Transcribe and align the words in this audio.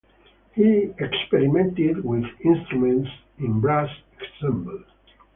He 0.55 0.91
experimented 0.97 2.03
with 2.03 2.23
instruments 2.43 3.07
in 3.37 3.61
brass 3.61 3.87
ensembles. 4.19 4.85